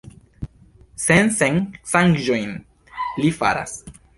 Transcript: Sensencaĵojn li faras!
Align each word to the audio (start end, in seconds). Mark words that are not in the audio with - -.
Sensencaĵojn 1.03 2.59
li 3.23 3.35
faras! 3.43 3.79